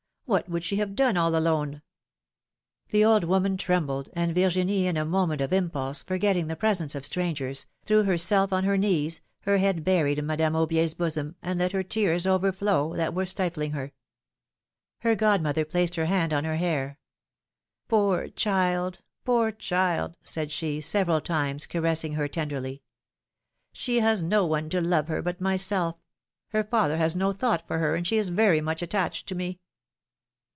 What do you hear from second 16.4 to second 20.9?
her hair. ^'Poor child, poor child said she,